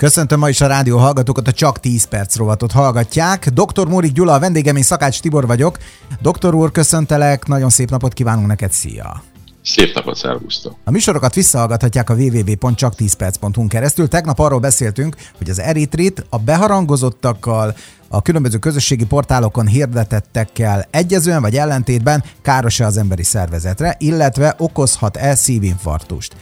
[0.00, 3.48] Köszöntöm ma is a rádió hallgatókat, a Csak 10 perc rovatot hallgatják.
[3.48, 3.86] Dr.
[3.86, 5.78] Móri Gyula, a vendégem, én Szakács Tibor vagyok.
[6.20, 9.22] Doktor úr, köszöntelek, nagyon szép napot kívánunk neked, szia!
[9.64, 10.76] Szép napot, szervusztok!
[10.84, 14.08] A műsorokat visszahallgathatják a www.csak10perc.hu keresztül.
[14.08, 17.74] Tegnap arról beszéltünk, hogy az eritrit a beharangozottakkal,
[18.08, 26.36] a különböző közösségi portálokon hirdetettekkel egyezően vagy ellentétben káros-e az emberi szervezetre, illetve okozhat-e szívinfarktust.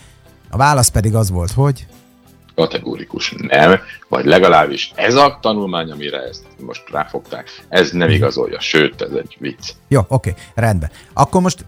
[0.51, 1.87] A válasz pedig az volt, hogy
[2.59, 9.03] kategórikus nem, vagy legalábbis ez a tanulmány, amire ezt most ráfogták, ez nem igazolja, sőt,
[9.03, 9.71] ez egy vicc.
[9.89, 10.91] Jó, oké, rendben.
[11.13, 11.65] Akkor most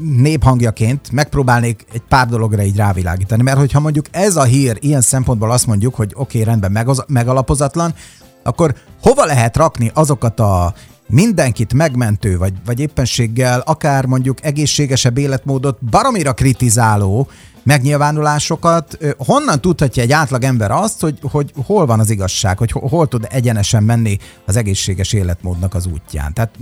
[0.00, 5.50] néphangjaként megpróbálnék egy pár dologra így rávilágítani, mert hogyha mondjuk ez a hír ilyen szempontból
[5.50, 7.94] azt mondjuk, hogy oké, rendben, megaz- megalapozatlan,
[8.42, 10.74] akkor hova lehet rakni azokat a
[11.08, 17.28] mindenkit megmentő, vagy, vagy éppenséggel akár mondjuk egészségesebb életmódot baromira kritizáló
[17.64, 18.98] megnyilvánulásokat.
[19.16, 23.26] Honnan tudhatja egy átlag ember azt, hogy, hogy hol van az igazság, hogy hol tud
[23.30, 26.34] egyenesen menni az egészséges életmódnak az útján?
[26.34, 26.54] Tehát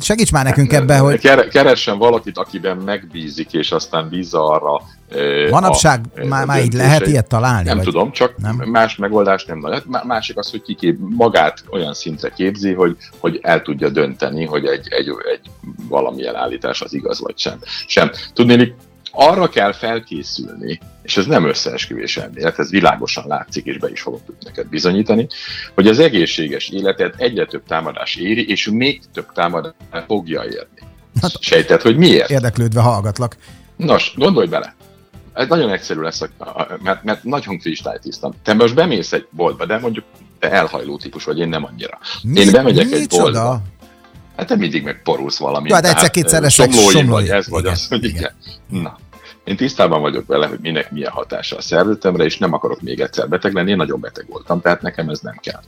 [0.00, 1.20] segíts már nekünk ebben, hogy...
[1.50, 4.82] Keressen valakit, akiben megbízik, és aztán bízza arra,
[5.50, 7.68] Manapság a, már, már így lehet ilyet találni?
[7.68, 7.84] Nem vagy?
[7.84, 8.56] tudom, csak nem?
[8.56, 9.82] más megoldás nem nagyon.
[10.06, 14.86] Másik az, hogy kikép, magát olyan szintre képzi, hogy, hogy el tudja dönteni, hogy egy,
[14.88, 15.50] egy, egy
[15.88, 17.58] valamilyen állítás az igaz vagy sem.
[17.86, 18.10] sem.
[18.34, 18.74] Tudnélik,
[19.16, 24.24] arra kell felkészülni, és ez nem összeesküvés elmélet, ez világosan látszik, és be is fogok
[24.24, 25.26] tudni neked bizonyítani,
[25.74, 29.72] hogy az egészséges életet egyre több támadás éri, és még több támadás
[30.06, 30.88] fogja érni.
[31.22, 32.30] Hát, Sejted, hogy miért?
[32.30, 33.36] Érdeklődve hallgatlak.
[33.76, 34.74] Nos, gondolj bele.
[35.32, 36.20] Ez nagyon egyszerű lesz,
[36.82, 38.34] mert, mert nagyon kristálytisztan.
[38.42, 40.04] Te most bemész egy boltba, de mondjuk
[40.38, 41.98] te elhajló típus vagy, én nem annyira.
[42.22, 43.62] Mi, én bemegyek egy boltba.
[44.36, 45.72] Hát te mindig megporulsz valami.
[45.72, 46.70] Hát egyszer-kétszer esek
[47.06, 48.32] vagy ez vagy az, hogy igen.
[48.68, 48.82] igen.
[48.82, 48.98] Na,
[49.46, 53.28] én tisztában vagyok vele, hogy minek milyen hatása a szervezetemre, és nem akarok még egyszer
[53.28, 55.60] beteg lenni, én nagyon beteg voltam, tehát nekem ez nem kell.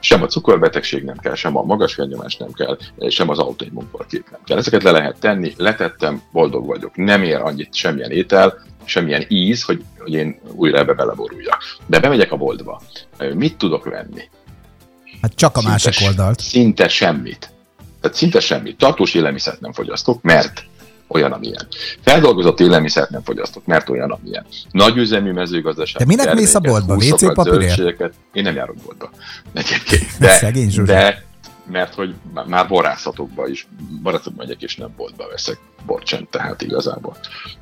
[0.00, 4.40] Sem a cukorbetegség nem kell, sem a magas vérnyomás nem kell, sem az autoimmunkorkép nem
[4.44, 4.58] kell.
[4.58, 6.96] Ezeket le lehet tenni, letettem, boldog vagyok.
[6.96, 8.54] Nem ér annyit semmilyen étel,
[8.84, 11.62] semmilyen íz, hogy, hogy én újra ebbe beleboruljak.
[11.86, 12.80] De bemegyek a boltba.
[13.34, 14.28] Mit tudok venni?
[15.22, 16.40] Hát csak a szinte, másik oldalt.
[16.40, 17.50] Szinte semmit.
[18.00, 18.78] Tehát szinte semmit.
[18.78, 20.64] Tartós élelmiszert nem fogyasztok, mert
[21.14, 21.66] olyan, amilyen.
[22.02, 24.44] Feldolgozott élelmiszert nem fogyasztok, mert olyan, amilyen.
[24.70, 25.98] Nagyüzemű mezőgazdaság.
[25.98, 26.94] De minek mész a boltba?
[26.94, 28.12] WC papírért?
[28.32, 29.10] Én nem járok boltba.
[29.52, 30.06] Egyébként.
[30.18, 31.24] De, Szegény de,
[31.66, 32.14] mert hogy
[32.46, 33.66] már borászatokba is,
[34.02, 37.16] borászatokba megyek és nem boltba veszek bort tehát igazából.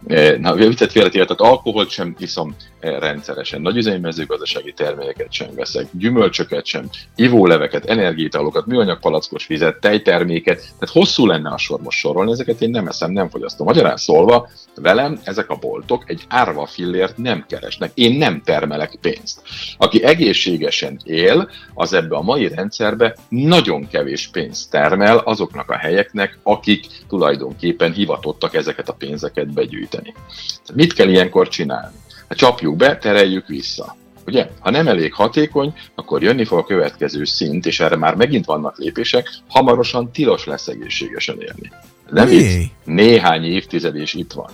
[0.07, 5.87] E, na, viccet félretéve, tehát alkoholt sem iszom e, rendszeresen, nagyüzemi mezőgazdasági termékeket sem veszek,
[5.93, 12.33] gyümölcsöket sem, ivóleveket, energiítalokat, műanyag palackos vizet, tejterméket, tehát hosszú lenne a sor most sorolni,
[12.33, 13.67] ezeket én nem eszem, nem fogyasztom.
[13.67, 17.91] Magyarán szólva, velem ezek a boltok egy árva fillért nem keresnek.
[17.95, 19.43] Én nem termelek pénzt.
[19.79, 26.39] Aki egészségesen él, az ebbe a mai rendszerbe nagyon kevés pénzt termel azoknak a helyeknek,
[26.43, 30.15] akik tulajdonképpen hivatottak ezeket a pénzeket begyűjteni.
[30.75, 31.97] Mit kell ilyenkor csinálni?
[32.29, 33.97] Hát csapjuk be, tereljük vissza.
[34.27, 34.49] Ugye?
[34.61, 38.79] Ha nem elég hatékony, akkor jönni fog a következő szint, és erre már megint vannak
[38.79, 41.73] lépések, hamarosan tilos lesz egészségesen élni.
[42.11, 44.51] Nem itt, néhány évtized és itt van.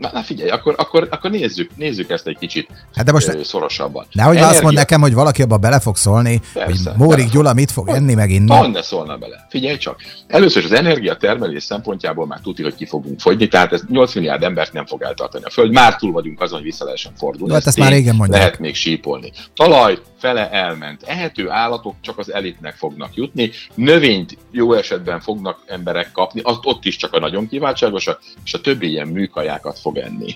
[0.00, 4.06] Na, na figyelj, akkor, akkor, akkor nézzük, nézzük ezt egy kicsit hát de most szorosabban.
[4.12, 4.54] Nehogy Energia...
[4.54, 7.88] azt mond nekem, hogy valaki abba bele fog szólni, Persze, hogy Mórik Gyula mit fog
[7.88, 8.46] enni meg inni.
[8.46, 9.46] Van, ne szólna bele.
[9.48, 10.00] Figyelj csak.
[10.26, 14.42] Először is az energiatermelés szempontjából már tudni, hogy ki fogunk fogyni, tehát ez 8 milliárd
[14.42, 15.72] embert nem fog eltartani a Föld.
[15.72, 17.52] Már túl vagyunk azon, hogy vissza lehessen fordulni.
[17.52, 18.40] Hát ezt, ezt már régen mondják.
[18.42, 19.32] Lehet még sípolni.
[19.54, 21.02] Talaj fele elment.
[21.02, 26.84] Ehető állatok csak az elitnek fognak jutni, növényt jó esetben fognak emberek kapni, az ott
[26.84, 30.34] is csak a nagyon kiváltságosak, és a többi ilyen műkajákat fog enni.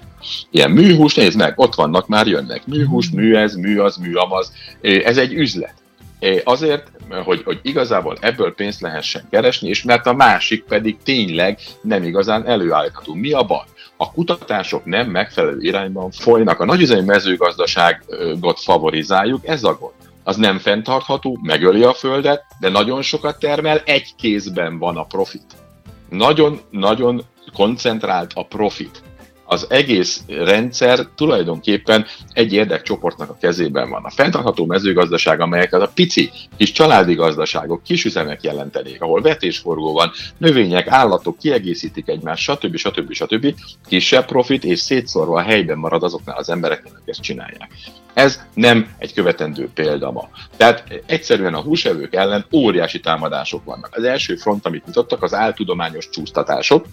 [0.50, 4.52] Ilyen műhús, nézd meg, ott vannak már, jönnek műhús, mű ez, mű az, mű amaz.
[4.80, 5.74] Ez egy üzlet.
[6.44, 6.90] Azért,
[7.24, 12.46] hogy, hogy igazából ebből pénzt lehessen keresni, és mert a másik pedig tényleg nem igazán
[12.46, 13.14] előállítható.
[13.14, 13.64] Mi a baj?
[13.96, 16.60] A kutatások nem megfelelő irányban folynak.
[16.60, 19.92] A nagyüzemi mezőgazdaságot favorizáljuk, ez a gond
[20.24, 25.56] az nem fenntartható, megöli a földet, de nagyon sokat termel, egy kézben van a profit.
[26.08, 27.22] Nagyon-nagyon
[27.52, 29.02] koncentrált a profit
[29.54, 34.04] az egész rendszer tulajdonképpen egy érdekcsoportnak a kezében van.
[34.04, 40.10] A fenntartható mezőgazdaság, amelyek az a pici kis családi gazdaságok, kisüzemek jelentenék, ahol vetésforgó van,
[40.38, 42.76] növények, állatok kiegészítik egymást, stb.
[42.76, 43.12] stb.
[43.12, 43.54] stb.
[43.86, 47.70] Kisebb profit és szétszórva a helyben marad azoknál az embereknek, akik ezt csinálják.
[48.14, 50.28] Ez nem egy követendő példa ma.
[50.56, 53.88] Tehát egyszerűen a húsevők ellen óriási támadások vannak.
[53.96, 56.86] Az első front, amit mutattak, az áltudományos csúsztatások.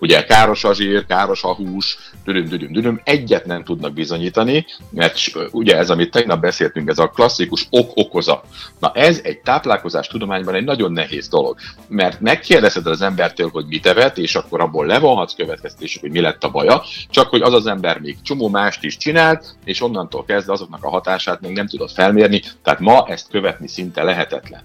[0.00, 5.18] Ugye káros a zsír, káros a hús, dürüm, dürüm, dürüm, egyet nem tudnak bizonyítani, mert
[5.50, 8.42] ugye ez, amit tegnap beszéltünk, ez a klasszikus ok-okoza.
[8.78, 11.56] Na ez egy táplálkozás tudományban egy nagyon nehéz dolog,
[11.88, 16.44] mert megkérdezed az embertől, hogy mit evett, és akkor abból levonhatsz következtések, hogy mi lett
[16.44, 20.52] a baja, csak hogy az az ember még csomó mást is csinált, és onnantól kezdve
[20.66, 24.60] azoknak a hatását még nem tudod felmérni, tehát ma ezt követni szinte lehetetlen.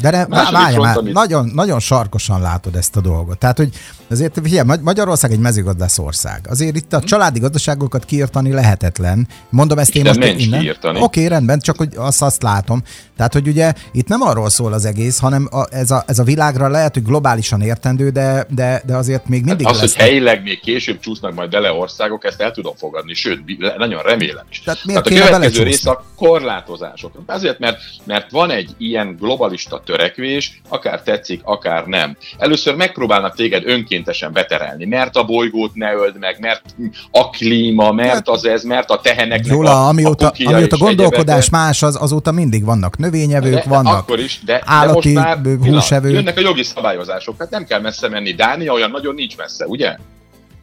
[0.00, 1.12] De ne, várj már, amit...
[1.12, 3.38] nagyon, nagyon sarkosan látod ezt a dolgot.
[3.38, 3.68] Tehát, hogy
[4.10, 6.46] azért figyelj, Magyarország egy mezőgazdász ország.
[6.48, 7.04] Azért itt a hm.
[7.04, 9.28] családi gazdaságokat kiirtani lehetetlen.
[9.50, 10.76] Mondom ezt én most innen.
[10.82, 12.82] Oké, okay, rendben, csak hogy azt, azt látom.
[13.16, 16.24] Tehát, hogy ugye itt nem arról szól az egész, hanem a, ez, a, ez a
[16.24, 20.42] világra lehet, hogy globálisan értendő, de, de, de azért még mindig hát az, hogy helyileg
[20.42, 23.40] még később csúsznak majd bele országok, ezt el tudom fogadni, sőt,
[23.78, 24.60] nagyon remélem is.
[24.60, 27.12] Tehát, miért Tehát a következő rész a korlátozások.
[27.26, 32.16] Azért, mert, mert van egy ilyen globalista törekvés, akár tetszik, akár nem.
[32.38, 36.62] Először megpróbálnak téged önkéntesen beterelni, mert a bolygót ne öld meg, mert
[37.10, 39.46] a klíma, mert az ez, mert a tehenek.
[39.46, 44.18] Jóla, a, amióta, a amióta gondolkodás más, az, azóta mindig vannak növényevők, de, vannak akkor
[44.18, 46.12] is, de, állati de most már, húsevők.
[46.12, 48.32] Jönnek a jogi szabályozások, hát nem kell messze menni.
[48.32, 49.96] Dánia olyan nagyon nincs messze, ugye?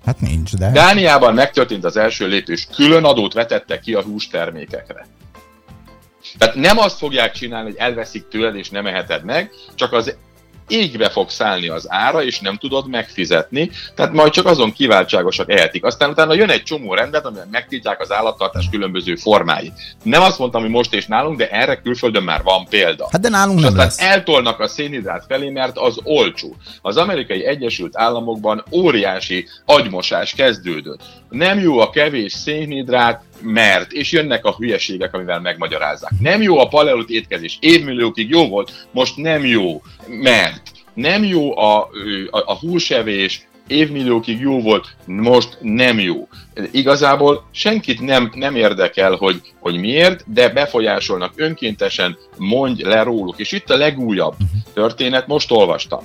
[0.06, 0.72] Hát nincs, de...
[0.72, 5.06] Dániában megtörtént az első lépés, külön adót vetettek ki a hústermékekre.
[6.38, 10.16] Tehát nem azt fogják csinálni, hogy elveszik tőled és nem eheted meg, csak az
[10.72, 15.84] égbe fog szállni az ára, és nem tudod megfizetni, tehát majd csak azon kiváltságosak ehetik.
[15.84, 19.72] Aztán utána jön egy csomó rendet, amiben megtiltják az állattartás különböző formái.
[20.04, 23.08] Nem azt mondtam, hogy most és nálunk, de erre külföldön már van példa.
[23.12, 24.16] Hát de nálunk és nem aztán lesz.
[24.16, 26.56] eltolnak a szénhidrát felé, mert az olcsó.
[26.82, 31.02] Az amerikai Egyesült Államokban óriási agymosás kezdődött.
[31.32, 36.12] Nem jó a kevés szénhidrát, mert, és jönnek a hülyeségek, amivel megmagyarázzák.
[36.20, 40.62] Nem jó a paleolit étkezés, évmilliókig jó volt, most nem jó, mert
[40.94, 41.90] nem jó a,
[42.30, 46.28] a, a húsevés, évmilliókig jó volt, most nem jó.
[46.72, 53.40] Igazából senkit nem, nem érdekel, hogy, hogy miért, de befolyásolnak önkéntesen, mondj le róluk.
[53.40, 54.58] És itt a legújabb mhm.
[54.74, 56.04] történet, most olvastam.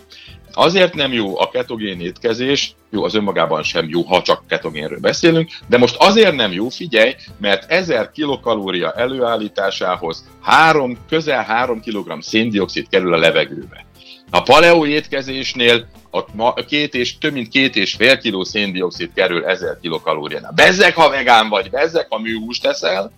[0.59, 5.51] Azért nem jó a ketogén étkezés, jó, az önmagában sem jó, ha csak ketogénről beszélünk,
[5.69, 12.89] de most azért nem jó, figyelj, mert 1000 kilokalória előállításához három, közel 3 kg széndiokszid
[12.89, 13.87] kerül a levegőbe.
[14.31, 15.89] A paleo étkezésnél
[16.37, 20.53] a két és, több mint két és fél kiló széndiokszid kerül 1000 kilokalóriánál.
[20.55, 23.13] Bezzek, ha vegán vagy, bezzek, ha műhúst teszel,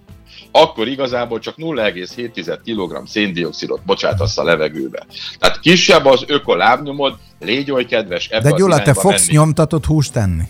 [0.62, 5.06] akkor igazából csak 0,7 kg széndiokszidot bocsátasz a levegőbe.
[5.38, 9.38] Tehát kisebb az ökolábnyomod, légy oly kedves ebbe De Gyula, te fogsz menni.
[9.38, 10.43] nyomtatott húst tenni?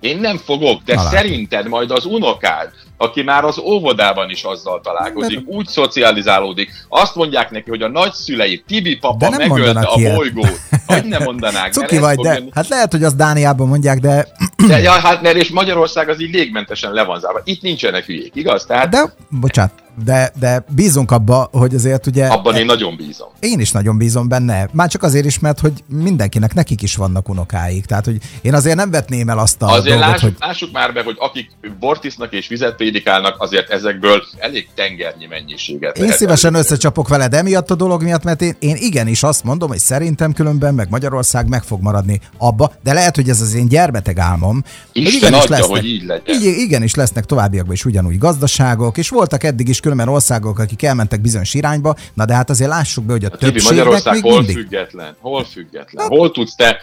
[0.00, 1.10] Én nem fogok, de Talán.
[1.10, 7.50] szerinted majd az unokád, aki már az óvodában is azzal találkozik, úgy szocializálódik, azt mondják
[7.50, 10.60] neki, hogy a nagyszülei, Tibi papa megölte a bolygót.
[10.86, 11.72] Hogy nem mondanák.
[11.76, 12.48] Cuki vagy, de jönni.
[12.54, 14.28] hát lehet, hogy az Dániában mondják, de...
[14.66, 17.40] de ja, hát mert és Magyarország az így légmentesen le van zárva.
[17.44, 18.64] Itt nincsenek hülyék, igaz?
[18.64, 18.88] Tehát...
[18.88, 19.72] De, bocsánat,
[20.04, 22.26] de, de bízunk abba, hogy azért ugye...
[22.26, 23.28] Abban én nagyon bízom.
[23.40, 24.68] Én is nagyon bízom benne.
[24.72, 27.84] Már csak azért is, mert hogy mindenkinek, nekik is vannak unokáik.
[27.84, 30.36] Tehát, hogy én azért nem vetném el azt a Azért dolgot, lássuk, hogy...
[30.38, 31.50] lássuk már be, hogy akik
[31.80, 35.98] bortisznak és vizet prédikálnak, azért ezekből elég tengernyi mennyiséget.
[35.98, 36.64] Én szívesen elég.
[36.66, 40.74] összecsapok veled emiatt a dolog miatt, mert én, én igenis azt mondom, hogy szerintem különben
[40.74, 44.62] meg Magyarország meg fog maradni abba, de lehet, hogy ez az én gyermeteg álmom.
[44.92, 46.40] Isten igenis adja, lesznek, hogy így legyen.
[46.40, 51.20] Igen, igenis lesznek továbbiakban is ugyanúgy gazdaságok, és voltak eddig is különben országok, akik elmentek
[51.20, 54.36] bizonyos irányba, na de hát azért lássuk be, hogy a, a többségnek Magyarország még hol
[54.36, 54.56] mindig...
[54.56, 55.16] független?
[55.20, 56.04] Hol független?
[56.04, 56.16] Hát...
[56.16, 56.80] Hol tudsz te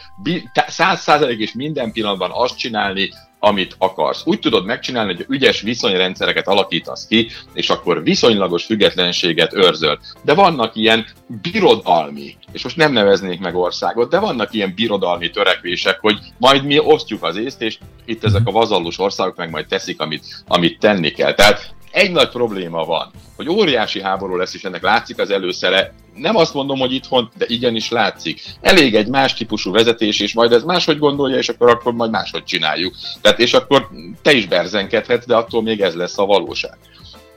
[0.68, 4.22] száz százalék és minden pillanatban azt csinálni, amit akarsz.
[4.26, 10.00] Úgy tudod megcsinálni, hogy ügyes viszonyrendszereket alakítasz ki, és akkor viszonylagos függetlenséget őrzöl.
[10.22, 11.06] De vannak ilyen
[11.42, 16.80] birodalmi, és most nem neveznék meg országot, de vannak ilyen birodalmi törekvések, hogy majd mi
[16.80, 21.10] osztjuk az észt, és itt ezek a vazallus országok meg majd teszik, amit, amit tenni
[21.10, 21.34] kell.
[21.34, 25.94] Tehát egy nagy probléma van, hogy óriási háború lesz, és ennek látszik az előszere.
[26.14, 28.42] Nem azt mondom, hogy itthon, de igenis látszik.
[28.62, 32.44] Elég egy más típusú vezetés, és majd ez máshogy gondolja, és akkor, akkor majd máshogy
[32.44, 32.96] csináljuk.
[33.22, 33.90] Tehát, és akkor
[34.22, 36.78] te is berzenkedhetsz, de attól még ez lesz a valóság.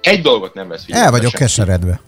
[0.00, 1.12] Egy dolgot nem vesz figyelembe.
[1.12, 2.00] El vagyok keseredve.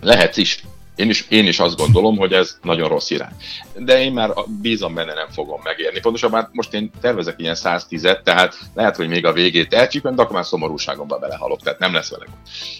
[0.00, 0.62] Lehetsz is
[1.00, 3.32] Én is, én is azt gondolom, hogy ez nagyon rossz irány.
[3.76, 4.30] De én már
[4.60, 6.00] bízom benne, nem fogom megérni.
[6.00, 10.22] Pontosabban hát most én tervezek ilyen 110-et, tehát lehet, hogy még a végét elcsípem, de
[10.22, 12.24] akkor már szomorúságomba belehalok, tehát nem lesz vele.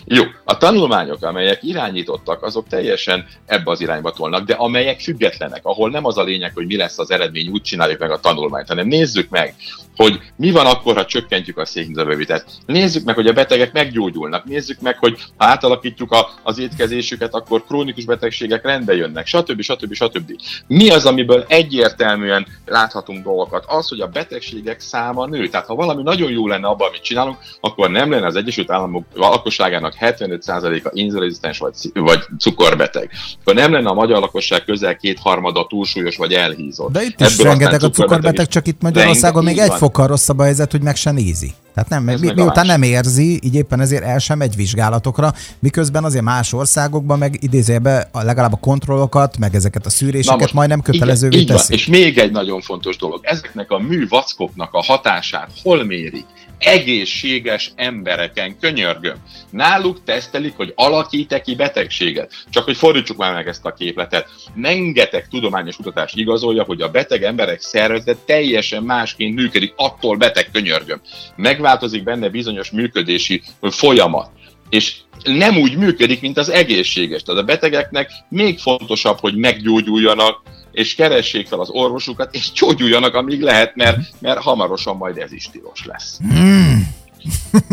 [0.04, 5.90] Jó, a tanulmányok, amelyek irányítottak, azok teljesen ebbe az irányba tolnak, de amelyek függetlenek, ahol
[5.90, 8.86] nem az a lényeg, hogy mi lesz az eredmény, úgy csináljuk meg a tanulmányt, hanem
[8.86, 9.54] nézzük meg,
[10.02, 12.44] hogy mi van akkor, ha csökkentjük a szénhidrobövitet.
[12.66, 17.64] Nézzük meg, hogy a betegek meggyógyulnak, nézzük meg, hogy ha átalakítjuk a, az étkezésüket, akkor
[17.66, 19.60] krónikus betegségek rendbe jönnek, stb.
[19.60, 19.94] stb.
[19.94, 20.32] stb.
[20.66, 23.64] Mi az, amiből egyértelműen láthatunk dolgokat?
[23.66, 25.48] Az, hogy a betegségek száma nő.
[25.48, 29.04] Tehát ha valami nagyon jó lenne abban, amit csinálunk, akkor nem lenne az Egyesült Államok
[29.14, 33.10] lakosságának 75%-a inzulinrezisztens vagy, vagy cukorbeteg.
[33.40, 36.92] Akkor nem lenne a magyar lakosság közel kétharmada túlsúlyos vagy elhízott.
[36.92, 40.42] De itt is Ebből rengeteg a cukorbeteg, csak itt Magyarországon még egy fokkal rosszabb a
[40.42, 41.52] helyzet, hogy meg se nézi.
[41.74, 46.24] Tehát nem, mi, miután nem érzi, így éppen ezért el sem megy vizsgálatokra, miközben azért
[46.24, 51.56] más országokban meg idézőjebe legalább a kontrollokat, meg ezeket a szűréseket most, majdnem kötelezővé igen,
[51.56, 51.76] teszik.
[51.76, 56.26] És még egy nagyon fontos dolog, ezeknek a művackoknak a hatását hol mérik?
[56.60, 59.16] egészséges embereken, könyörgöm.
[59.50, 62.32] Náluk tesztelik, hogy alakít-e ki betegséget.
[62.50, 64.26] Csak hogy fordítsuk már meg ezt a képletet.
[64.62, 71.00] Rengeteg tudományos kutatás igazolja, hogy a beteg emberek szervezet teljesen másként működik, attól beteg könyörgöm.
[71.36, 74.30] Megváltozik benne bizonyos működési folyamat
[74.70, 77.22] és nem úgy működik, mint az egészséges.
[77.22, 83.40] Tehát a betegeknek még fontosabb, hogy meggyógyuljanak, és keressék fel az orvosukat, és gyógyuljanak, amíg
[83.40, 86.18] lehet, mert, mert hamarosan majd ez is tilos lesz.
[86.18, 86.94] Hmm.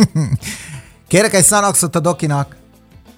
[1.07, 2.55] Kérek egy szanaxot a dokinak.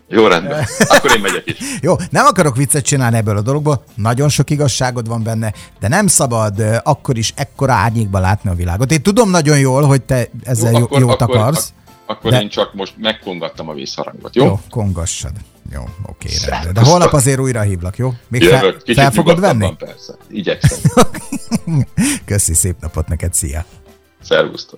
[0.10, 0.66] Jó, rendben.
[0.96, 1.58] Akkor én megyek is.
[1.82, 6.08] Jó, nem akarok viccet csinálni ebből a dologból, nagyon sok igazságod van benne, de nem
[6.08, 8.92] szabad akkor is ekkora árnyékba látni a világot.
[8.92, 11.74] Én tudom nagyon jól, hogy te ezzel jó, akkor, jót akkor, akarsz.
[12.06, 12.42] Akkor de...
[12.42, 14.46] én csak most megkongattam a vízharangot, jó?
[14.46, 15.32] Jó, kongassad.
[15.74, 16.74] Jó, oké, rendben.
[16.74, 18.14] De holnap azért újra hívlak, jó?
[18.28, 19.76] Még Jövök, fel, fel fogod venni?
[19.78, 20.80] Persze, igyekszem.
[22.26, 23.66] Köszi, szép napot neked, szia!
[24.22, 24.78] Szervusztok!